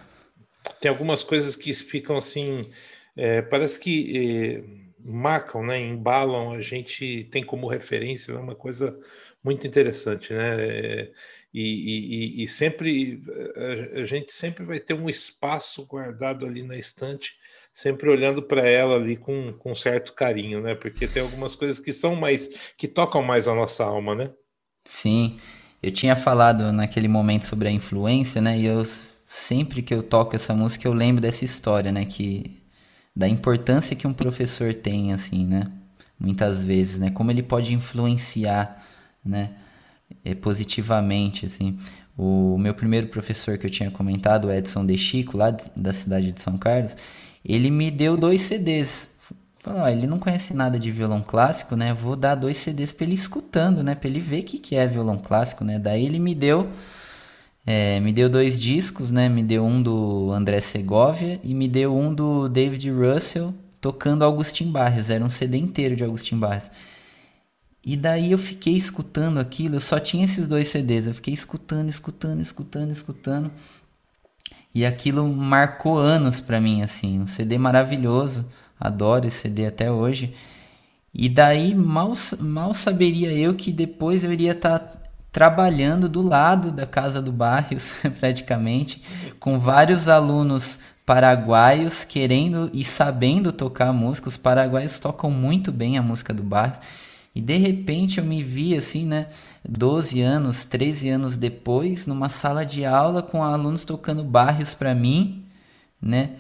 [0.80, 2.70] Tem algumas coisas que ficam assim,
[3.18, 4.64] é, parece que é,
[5.00, 8.96] marcam, né, embalam, a gente tem como referência, é né, uma coisa
[9.44, 11.12] muito interessante, né?
[11.54, 13.22] E, e, e, sempre
[13.96, 17.34] a, a, gente sempre vai ter um espaço guardado ali na estante,
[17.72, 20.74] sempre olhando para ela ali com, com certo carinho, né?
[20.74, 24.32] Porque tem algumas coisas que são mais que tocam mais a nossa alma, né?
[24.84, 25.38] Sim,
[25.82, 28.58] eu tinha falado naquele momento sobre a influência, né?
[28.58, 28.84] E eu
[29.28, 32.04] sempre que eu toco essa música eu lembro dessa história, né?
[32.04, 32.64] Que
[33.16, 35.72] da importância que um professor tem, assim, né?
[36.20, 37.12] Muitas vezes, né?
[37.12, 38.84] Como ele pode influenciar,
[39.24, 39.52] né?
[40.24, 41.78] É, positivamente, assim.
[42.18, 45.92] O meu primeiro professor que eu tinha comentado, o Edson De Chico, lá de, da
[45.92, 46.96] cidade de São Carlos,
[47.44, 49.10] ele me deu dois CDs.
[49.60, 51.94] Falou, ele não conhece nada de violão clássico, né?
[51.94, 53.96] Vou dar dois CDs para ele escutando, né?
[53.96, 55.80] Para ele ver o que, que é violão clássico, né?
[55.80, 56.70] Daí ele me deu
[57.66, 59.30] é, me deu dois discos, né?
[59.30, 64.70] Me deu um do André Segovia e me deu um do David Russell tocando Augustin
[64.70, 65.10] Barrios.
[65.10, 66.70] Era um CD inteiro de Augustin Barrios.
[67.86, 71.90] E daí eu fiquei escutando aquilo, eu só tinha esses dois CDs, eu fiquei escutando,
[71.90, 73.52] escutando, escutando, escutando.
[74.74, 78.46] E aquilo marcou anos para mim, assim, um CD maravilhoso,
[78.80, 80.34] adoro esse CD até hoje.
[81.14, 84.94] E daí mal, mal saberia eu que depois eu iria estar tá
[85.32, 89.04] trabalhando do lado da casa do Barrios, praticamente,
[89.40, 94.30] com vários alunos paraguaios querendo e sabendo tocar música.
[94.30, 96.80] Os paraguaios tocam muito bem a música do Barrios.
[97.36, 99.28] E de repente eu me vi assim, né,
[99.68, 105.46] 12 anos, 13 anos depois, numa sala de aula com alunos tocando barrios para mim,
[106.02, 106.38] né?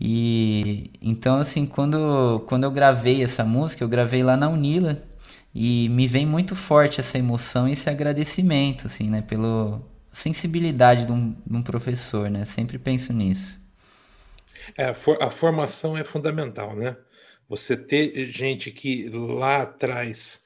[0.00, 5.02] E então assim, quando quando eu gravei essa música, eu gravei lá na Unila
[5.54, 9.80] e me vem muito forte essa emoção e esse agradecimento assim, né, pela
[10.12, 12.44] sensibilidade de um, de um professor, né?
[12.44, 13.60] Sempre penso nisso.
[14.76, 16.96] É, a, for, a formação é fundamental, né?
[17.52, 20.42] Você ter gente que lá atrás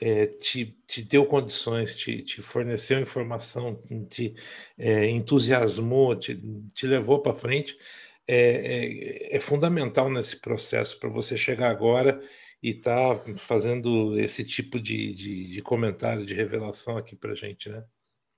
[0.00, 3.80] é, te, te deu condições, te, te forneceu informação,
[4.10, 4.34] te
[4.76, 6.36] é, entusiasmou, te,
[6.74, 7.78] te levou para frente,
[8.26, 12.20] é, é, é, fundamental nesse processo para você chegar agora
[12.60, 17.68] e estar tá fazendo esse tipo de, de, de comentário, de revelação aqui para gente,
[17.68, 17.84] né?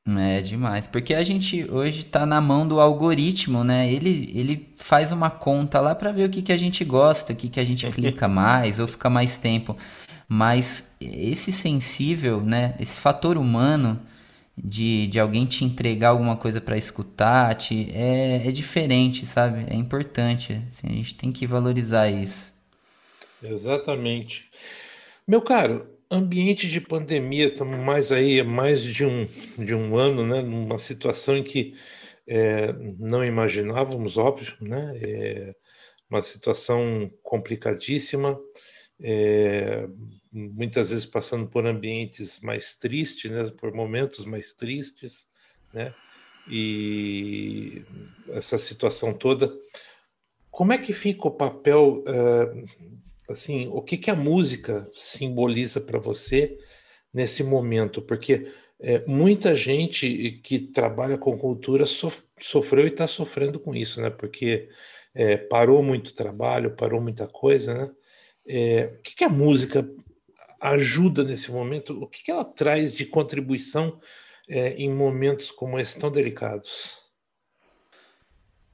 [0.06, 3.92] É demais, porque a gente hoje está na mão do algoritmo, né?
[3.92, 7.36] Ele, ele faz uma conta lá para ver o que, que a gente gosta, o
[7.36, 9.76] que, que a gente clica mais ou fica mais tempo.
[10.26, 12.74] Mas esse sensível, né?
[12.80, 14.00] Esse fator humano
[14.56, 19.66] de, de alguém te entregar alguma coisa para escutar, te, é, é diferente, sabe?
[19.70, 20.62] É importante.
[20.70, 22.52] Assim, a gente tem que valorizar isso.
[23.42, 24.50] Exatamente.
[25.26, 30.42] Meu caro, ambiente de pandemia, estamos mais aí, mais de um, de um ano, né,
[30.42, 31.76] numa situação em que
[32.26, 35.54] é, não imaginávamos, óbvio, né, é
[36.10, 38.38] uma situação complicadíssima,
[39.00, 39.88] é,
[40.32, 45.28] muitas vezes passando por ambientes mais tristes, né, por momentos mais tristes,
[45.72, 45.94] né,
[46.48, 47.84] e
[48.30, 49.52] essa situação toda.
[50.50, 52.90] Como é que fica o papel uh,
[53.30, 56.58] assim, o que, que a música simboliza para você
[57.12, 58.02] nesse momento?
[58.02, 64.00] Porque é, muita gente que trabalha com cultura sof sofreu e está sofrendo com isso,
[64.00, 64.08] né?
[64.10, 64.68] Porque
[65.14, 67.90] é, parou muito trabalho, parou muita coisa, né?
[68.46, 69.88] É, o que, que a música
[70.60, 72.02] ajuda nesse momento?
[72.02, 74.00] O que, que ela traz de contribuição
[74.48, 77.00] é, em momentos como esse tão delicados?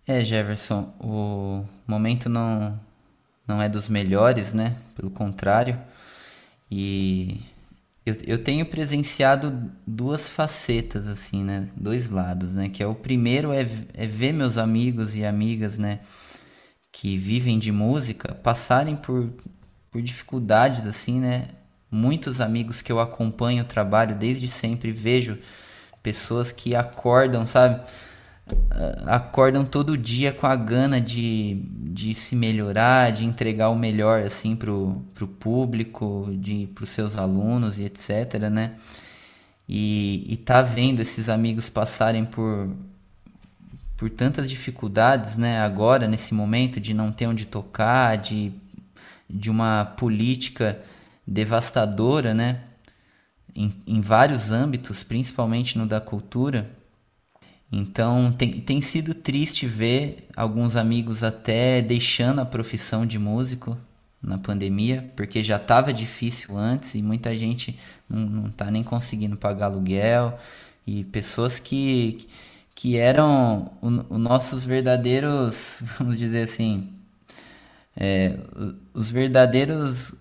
[0.06, 2.80] É, Jefferson, o momento não
[3.46, 4.76] não é dos melhores, né?
[4.94, 5.78] Pelo contrário.
[6.70, 7.40] E
[8.04, 11.68] eu, eu tenho presenciado duas facetas, assim, né?
[11.76, 12.68] Dois lados, né?
[12.68, 16.00] Que é o primeiro é, é ver meus amigos e amigas, né?
[16.92, 19.30] Que vivem de música passarem por,
[19.90, 21.48] por dificuldades, assim, né?
[21.90, 25.38] Muitos amigos que eu acompanho o trabalho desde sempre vejo
[26.02, 27.80] pessoas que acordam, sabe?
[29.06, 34.54] Acordam todo dia com a gana de, de se melhorar, de entregar o melhor assim
[34.54, 38.74] pro, pro público, de os seus alunos e etc, né?
[39.68, 42.70] E, e tá vendo esses amigos passarem por
[43.96, 48.52] por tantas dificuldades, né, agora nesse momento de não ter onde tocar, de
[49.28, 50.80] de uma política
[51.26, 52.60] devastadora, né,
[53.54, 56.70] em, em vários âmbitos, principalmente no da cultura,
[57.76, 63.76] Então tem, tem sido triste ver alguns amigos até deixando a profissão de músico
[64.22, 69.66] na pandemia, porque já estava difícil antes e muita gente não está nem conseguindo pagar
[69.66, 70.38] aluguel.
[70.86, 72.26] E pessoas que,
[72.74, 76.88] que eram os nossos verdadeiros, vamos dizer assim,
[77.94, 78.38] é,
[78.94, 80.14] os verdadeiros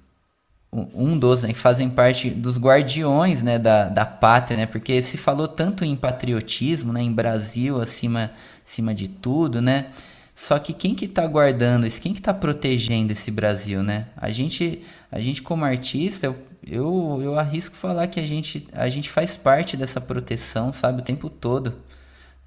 [0.93, 5.17] um dos né, que fazem parte dos guardiões né, da, da pátria, né, porque se
[5.17, 8.31] falou tanto em patriotismo, né, em Brasil acima,
[8.65, 9.87] acima de tudo, né,
[10.35, 14.07] só que quem que está guardando isso, quem que está protegendo esse Brasil, né?
[14.17, 16.35] A gente, a gente como artista, eu,
[16.67, 21.05] eu, eu arrisco falar que a gente, a gente faz parte dessa proteção, sabe, o
[21.05, 21.73] tempo todo,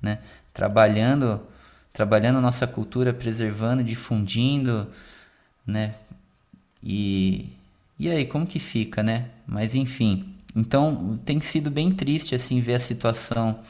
[0.03, 0.19] né?
[0.53, 1.41] Trabalhando,
[1.91, 4.87] trabalhando nossa cultura, preservando, difundindo,
[5.67, 5.95] né?
[6.85, 7.49] E,
[7.99, 9.31] e aí, como que fica, né?
[9.47, 13.61] Mas enfim, então tem sido bem triste assim ver a situação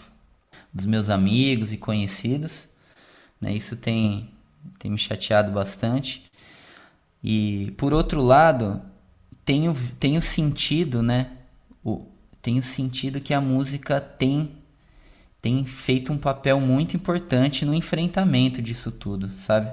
[0.73, 2.69] dos meus amigos e conhecidos,
[3.41, 3.53] né?
[3.53, 4.31] Isso tem
[4.79, 6.25] tem me chateado bastante.
[7.23, 8.81] E por outro lado,
[9.45, 11.31] tenho tenho sentido, né?
[11.85, 12.07] O,
[12.43, 14.51] tenho sentido que a música tem
[15.41, 19.73] tem feito um papel muito importante no enfrentamento disso tudo, sabe?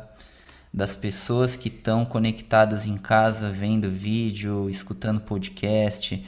[0.76, 6.22] Das pessoas que estão conectadas em casa, vendo vídeo, escutando podcast,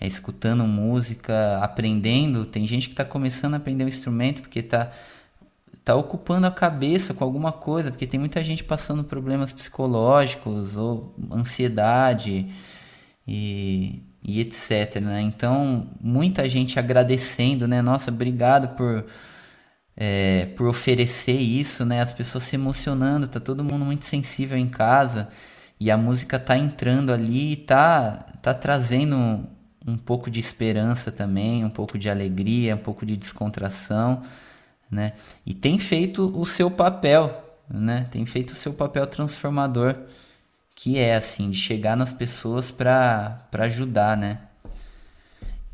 [0.00, 2.44] é, escutando música, aprendendo.
[2.44, 4.92] Tem gente que está começando a aprender um instrumento porque está
[5.84, 11.12] tá ocupando a cabeça com alguma coisa, porque tem muita gente passando problemas psicológicos ou
[11.32, 12.54] ansiedade
[13.26, 15.00] e, e etc.
[15.00, 15.22] Né?
[15.22, 17.82] Então, muita gente agradecendo, né?
[17.82, 19.06] Nossa, obrigado por
[20.00, 22.00] é, por oferecer isso, né?
[22.00, 25.28] As pessoas se emocionando, tá todo mundo muito sensível em casa
[25.80, 29.16] e a música tá entrando ali e tá, tá trazendo
[29.84, 34.22] um, pouco de esperança também, um pouco de alegria, um pouco de descontração,
[34.88, 35.14] né?
[35.44, 38.06] E tem feito o seu papel, né?
[38.12, 39.96] Tem feito o seu papel transformador,
[40.76, 44.47] que é assim, de chegar nas pessoas para ajudar, né?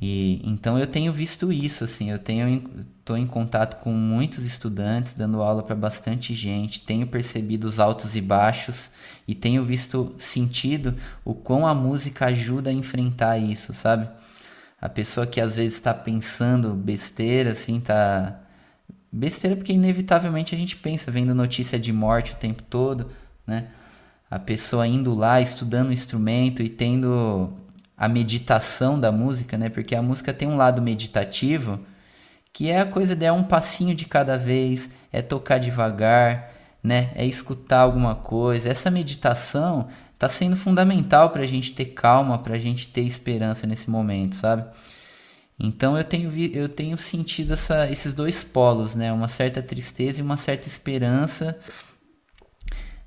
[0.06, 2.62] E então eu tenho visto isso, assim, eu tenho
[3.00, 8.14] estou em contato com muitos estudantes, dando aula para bastante gente, tenho percebido os altos
[8.14, 8.90] e baixos
[9.26, 10.94] e tenho visto sentido
[11.24, 14.06] o quão a música ajuda a enfrentar isso, sabe?
[14.78, 18.38] A pessoa que às vezes está pensando besteira, assim, tá
[19.10, 23.10] besteira porque inevitavelmente a gente pensa vendo notícia de morte o tempo todo,
[23.46, 23.68] né?
[24.30, 27.63] A pessoa indo lá estudando o instrumento e tendo
[27.96, 29.68] a meditação da música, né?
[29.68, 31.80] Porque a música tem um lado meditativo,
[32.52, 37.10] que é a coisa de é um passinho de cada vez, é tocar devagar, né?
[37.14, 38.68] É escutar alguma coisa.
[38.68, 43.66] Essa meditação está sendo fundamental para a gente ter calma, para a gente ter esperança
[43.66, 44.64] nesse momento, sabe?
[45.58, 49.12] Então eu tenho, eu tenho sentido essa, esses dois polos, né?
[49.12, 51.58] Uma certa tristeza e uma certa esperança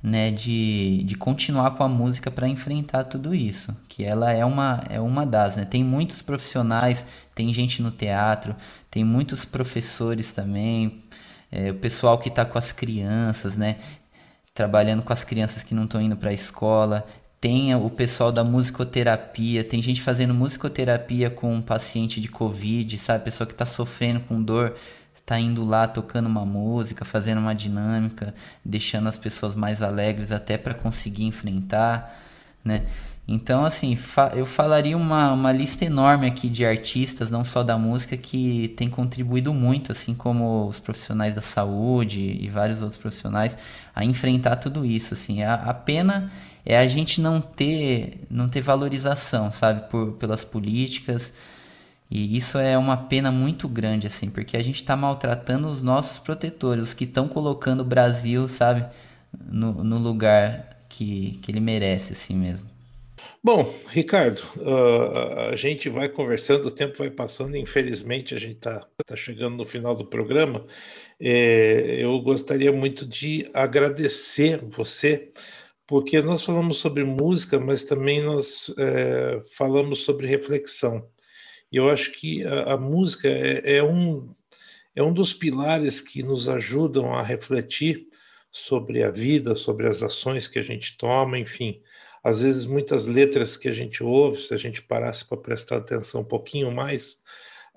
[0.08, 4.84] né, de, de continuar com a música para enfrentar tudo isso, que ela é uma,
[4.89, 5.66] é uma das, né?
[5.66, 7.05] Tem muitos profissionais,
[7.36, 8.55] tem gente no teatro,
[8.89, 11.03] tem muitos professores também,
[11.51, 13.78] é, o pessoal que está com as crianças, né,
[14.53, 17.05] trabalhando com as crianças que não estão indo para a escola,
[17.39, 23.26] tem o pessoal da musicoterapia, tem gente fazendo musicoterapia com um paciente de Covid, sabe?
[23.26, 24.76] Pessoa que está sofrendo com dor
[25.28, 30.57] tá indo lá tocando uma música, fazendo uma dinâmica, deixando as pessoas mais alegres até
[30.57, 32.17] para conseguir enfrentar,
[32.63, 32.86] né?
[33.28, 37.78] Então, assim, fa eu falaria uma, uma lista enorme aqui de artistas, não só da
[37.78, 43.57] música, que tem contribuído muito, assim como os profissionais da saúde e vários outros profissionais,
[43.93, 45.43] a enfrentar tudo isso, assim.
[45.43, 46.32] A, a pena
[46.65, 51.34] é a gente não ter, não ter valorização, sabe, por, pelas políticas,
[52.10, 56.20] e isso é uma pena muito grande, assim, porque a gente está maltratando os nossos
[56.20, 58.86] protetores, os que estão colocando o Brasil, sabe,
[59.51, 62.78] no, no lugar que, que ele merece, assim mesmo.
[63.43, 68.86] Bom, Ricardo, uh, a gente vai conversando, o tempo vai passando, infelizmente a gente está
[69.05, 70.66] tá chegando no final do programa.
[71.20, 75.32] É, eu gostaria muito de agradecer você,
[75.86, 81.08] porque nós falamos sobre música, mas também nós é, falamos sobre reflexão.
[81.72, 84.34] E eu acho que a, a música é, é, um,
[84.95, 88.07] é um dos pilares que nos ajudam a refletir
[88.51, 91.82] sobre a vida, sobre as ações que a gente toma, enfim.
[92.24, 96.22] Às vezes, muitas letras que a gente ouve, se a gente parasse para prestar atenção
[96.22, 97.22] um pouquinho mais,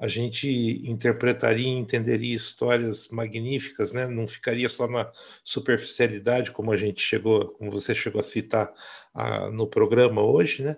[0.01, 0.49] a gente
[0.85, 4.07] interpretaria e entenderia histórias magníficas, né?
[4.07, 5.13] Não ficaria só na
[5.45, 8.73] superficialidade, como a gente chegou, como você chegou a citar
[9.13, 10.77] a, no programa hoje, né?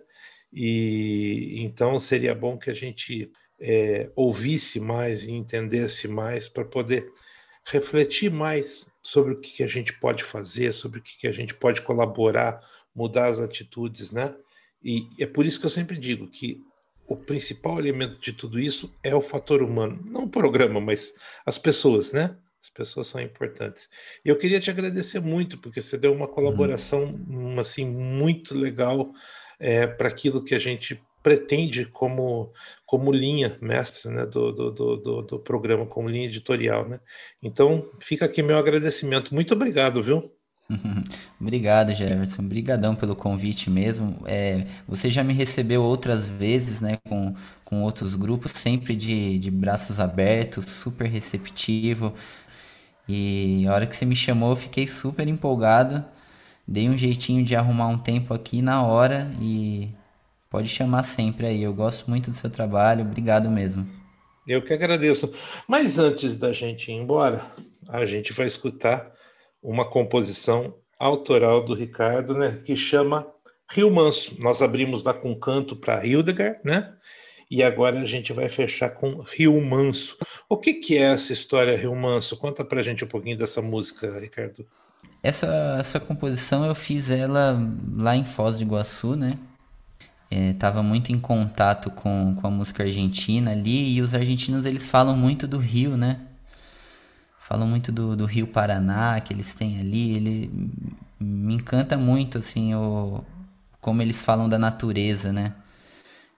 [0.53, 7.11] E então seria bom que a gente é, ouvisse mais e entendesse mais para poder
[7.64, 11.80] refletir mais sobre o que, a gente pode fazer, sobre o que, a gente pode
[11.82, 12.61] colaborar,
[12.94, 14.34] mudar as atitudes, né?
[14.82, 16.61] E é por isso que eu sempre digo que
[17.07, 21.14] o principal elemento de tudo isso é o fator humano, não o programa, mas
[21.46, 22.36] as pessoas, né?
[22.61, 23.88] As pessoas são importantes.
[24.24, 27.59] E eu queria te agradecer muito, porque você deu uma colaboração uhum.
[27.59, 29.12] assim muito legal
[29.62, 32.52] é, para aquilo que a gente pretende como,
[32.84, 36.88] como linha mestra né, do, do, do, do, programa, como linha editorial.
[36.88, 36.98] Né?
[37.40, 39.32] Então, fica aqui meu agradecimento.
[39.32, 40.32] Muito obrigado, viu?
[41.40, 42.42] Obrigado, Jefferson.
[42.42, 44.16] Obrigadão pelo convite mesmo.
[44.26, 47.34] É, você já me recebeu outras vezes, né, com,
[47.64, 52.14] com outros grupos, sempre de, de braços abertos, super receptivo.
[53.08, 56.04] E a hora que você me chamou, eu fiquei super empolgado.
[56.66, 59.90] Dei um jeitinho de arrumar um tempo aqui na hora e
[60.52, 61.62] Pode chamar sempre aí.
[61.62, 63.06] Eu gosto muito do seu trabalho.
[63.06, 63.88] Obrigado mesmo.
[64.46, 65.32] Eu que agradeço.
[65.66, 67.46] Mas antes da gente ir embora,
[67.88, 69.10] a gente vai escutar
[69.62, 73.26] uma composição autoral do Ricardo, né, que chama
[73.70, 74.36] Rio Manso.
[74.38, 76.92] Nós abrimos lá com canto para Hildegard, né?
[77.50, 80.18] E agora a gente vai fechar com Rio Manso.
[80.50, 82.36] O que, que é essa história Rio Manso?
[82.36, 84.66] Conta pra gente um pouquinho dessa música, Ricardo.
[85.22, 87.57] Essa, essa composição eu fiz ela
[87.96, 89.38] lá em Foz do Iguaçu, né?
[90.30, 94.86] estava é, muito em contato com, com a música argentina ali e os argentinos eles
[94.86, 96.20] falam muito do Rio, né?
[97.38, 100.16] Falam muito do, do Rio Paraná que eles têm ali.
[100.16, 100.70] Ele
[101.20, 103.22] me encanta muito assim o
[103.80, 105.53] como eles falam da natureza, né?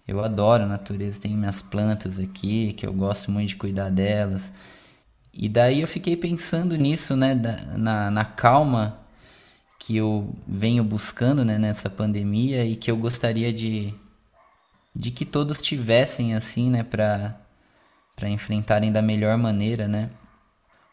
[0.09, 4.53] Eu adoro a natureza, tenho minhas plantas aqui que eu gosto muito de cuidar delas.
[5.37, 7.35] E daí eu fiquei pensando nisso, né?
[7.76, 8.99] Na, na calma
[9.78, 13.93] que eu venho buscando né, nessa pandemia e que eu gostaria de,
[14.95, 17.37] de que todos tivessem assim, né, para
[18.30, 20.09] enfrentarem da melhor maneira, né?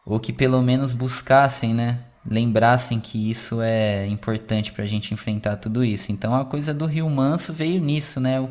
[0.05, 1.99] Ou que pelo menos buscassem, né?
[2.25, 6.11] Lembrassem que isso é importante para a gente enfrentar tudo isso.
[6.11, 8.45] Então a coisa do Rio Manso veio nisso, né?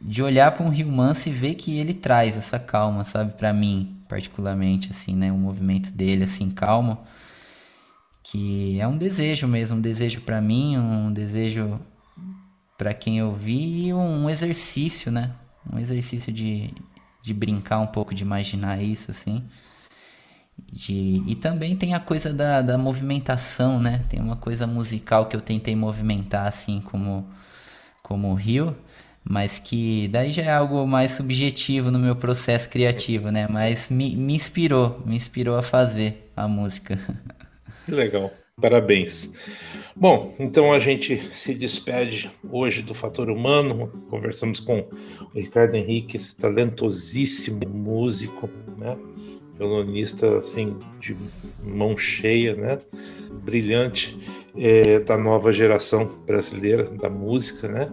[0.00, 3.32] De olhar para um Rio Manso e ver que ele traz essa calma, sabe?
[3.32, 5.32] Para mim, particularmente, assim, né?
[5.32, 6.98] O movimento dele, assim, calmo
[8.22, 11.80] que é um desejo mesmo, um desejo para mim, um desejo
[12.78, 15.32] para quem eu vi e um exercício, né?
[15.72, 16.72] Um exercício de,
[17.22, 19.44] de brincar um pouco, de imaginar isso, assim.
[20.72, 24.04] De, e também tem a coisa da, da movimentação, né?
[24.08, 27.28] Tem uma coisa musical que eu tentei movimentar, assim, como,
[28.02, 28.76] como o Rio,
[29.24, 33.46] mas que daí já é algo mais subjetivo no meu processo criativo, né?
[33.48, 36.98] Mas me, me inspirou, me inspirou a fazer a música.
[37.86, 38.30] Que legal.
[38.60, 39.32] Parabéns.
[39.96, 43.88] Bom, então a gente se despede hoje do Fator Humano.
[44.08, 48.96] Conversamos com o Ricardo Henrique, esse talentosíssimo músico, né?
[49.56, 51.16] Violonista assim de
[51.62, 52.78] mão cheia, né?
[53.42, 54.18] Brilhante
[54.56, 57.90] é, da nova geração brasileira da música, né?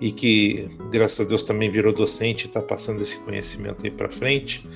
[0.00, 4.10] E que graças a Deus também virou docente e está passando esse conhecimento aí para
[4.10, 4.68] frente.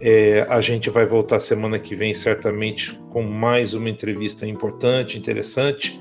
[0.00, 6.00] É, a gente vai voltar semana que vem, certamente, com mais uma entrevista importante, interessante.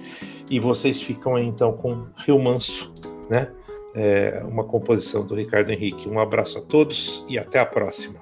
[0.49, 2.93] E vocês ficam aí, então, com Rio Manso,
[3.29, 3.51] né?
[3.93, 6.07] É, uma composição do Ricardo Henrique.
[6.07, 8.21] Um abraço a todos e até a próxima.